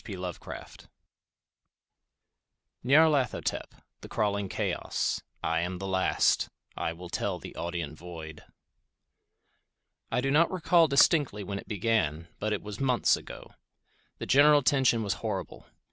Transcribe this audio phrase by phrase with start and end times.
[0.03, 0.15] P.
[0.17, 0.87] Lovecraft
[2.83, 3.83] Nyarlathotep...
[4.01, 5.21] the crawling chaos...
[5.43, 6.49] I am the last...
[6.75, 8.41] I will tell the audient void....
[10.11, 13.51] I do not recall distinctly when it began, but it was months ago.
[14.17, 15.67] The general tension was horrible.